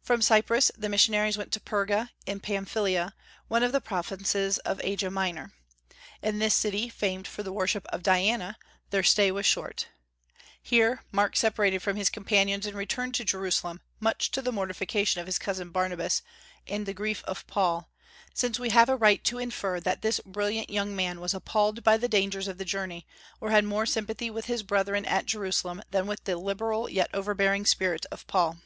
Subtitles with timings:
[0.00, 3.12] From Cyprus the missionaries went to Perga, in Pamphylia,
[3.48, 5.52] one of the provinces of Asia Minor.
[6.22, 8.56] In this city, famed for the worship of Diana,
[8.88, 9.88] their stay was short.
[10.62, 15.26] Here Mark separated from his companions and returned to Jerusalem, much to the mortification of
[15.26, 16.22] his cousin Barnabas
[16.66, 17.90] and the grief of Paul,
[18.32, 21.98] since we have a right to infer that this brilliant young man was appalled by
[21.98, 23.06] the dangers of the journey,
[23.42, 27.66] or had more sympathy with his brethren at Jerusalem than with the liberal yet overbearing
[27.66, 28.56] spirit of Paul.